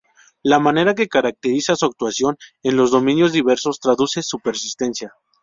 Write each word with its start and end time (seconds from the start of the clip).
La 0.41 0.57
manera 0.57 0.95
que 0.95 1.07
caracteriza 1.07 1.75
su 1.75 1.85
actuación 1.85 2.35
en 2.63 2.75
los 2.75 2.89
dominios 2.89 3.33
diversos 3.33 3.79
traduce 3.79 4.23
su 4.23 4.39
persistencia. 4.39 5.13